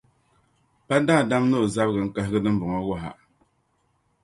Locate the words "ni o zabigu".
1.49-2.01